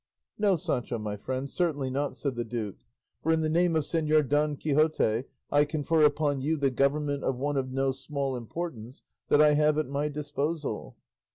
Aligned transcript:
"No, 0.39 0.55
Sancho 0.55 0.97
my 0.97 1.15
friend, 1.15 1.47
certainly 1.47 1.91
not," 1.91 2.15
said 2.15 2.33
the 2.33 2.43
duke, 2.43 2.77
"for 3.21 3.31
in 3.31 3.41
the 3.41 3.49
name 3.49 3.75
of 3.75 3.83
Señor 3.83 4.27
Don 4.27 4.55
Quixote 4.55 5.25
I 5.51 5.63
confer 5.63 6.03
upon 6.05 6.41
you 6.41 6.57
the 6.57 6.71
government 6.71 7.23
of 7.23 7.37
one 7.37 7.55
of 7.55 7.71
no 7.71 7.91
small 7.91 8.35
importance 8.35 9.03
that 9.27 9.43
I 9.43 9.53
have 9.53 9.77
at 9.77 9.85
my 9.85 10.07
disposal." 10.07 10.97